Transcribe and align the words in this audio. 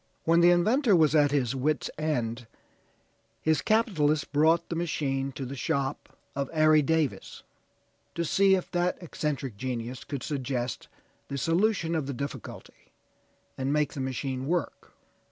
When 0.23 0.39
the 0.39 0.49
inventor 0.49 0.95
was 0.95 1.13
at 1.13 1.29
his 1.29 1.55
wit's 1.55 1.87
end, 1.95 2.47
his 3.39 3.61
capitalist 3.61 4.31
brought 4.31 4.67
the 4.69 4.75
machine 4.75 5.31
to 5.33 5.45
the 5.45 5.55
shop 5.55 6.17
of 6.35 6.49
Ari 6.55 6.81
Davis, 6.81 7.43
to 8.15 8.25
see 8.25 8.55
if 8.55 8.71
that 8.71 8.97
eccentric 8.99 9.57
genius 9.57 10.03
could 10.03 10.23
suggest 10.23 10.87
the 11.27 11.37
solution 11.37 11.93
of 11.93 12.07
the 12.07 12.13
difficulty, 12.15 12.91
and 13.59 13.71
make 13.71 13.93
the 13.93 13.99
machine 13.99 14.47
work. 14.47 14.93